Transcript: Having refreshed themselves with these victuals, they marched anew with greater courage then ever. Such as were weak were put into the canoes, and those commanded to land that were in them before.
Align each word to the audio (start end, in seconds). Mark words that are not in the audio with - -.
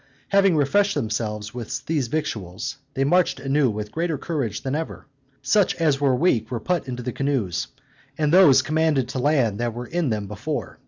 Having 0.29 0.55
refreshed 0.57 0.95
themselves 0.95 1.53
with 1.53 1.85
these 1.85 2.07
victuals, 2.07 2.77
they 2.95 3.03
marched 3.03 3.39
anew 3.39 3.69
with 3.69 3.91
greater 3.91 4.17
courage 4.17 4.63
then 4.63 4.73
ever. 4.73 5.05
Such 5.43 5.75
as 5.75 6.01
were 6.01 6.15
weak 6.15 6.49
were 6.49 6.59
put 6.59 6.87
into 6.87 7.03
the 7.03 7.11
canoes, 7.13 7.67
and 8.17 8.33
those 8.33 8.63
commanded 8.63 9.07
to 9.09 9.19
land 9.19 9.59
that 9.59 9.75
were 9.75 9.85
in 9.85 10.09
them 10.09 10.25
before. 10.25 10.79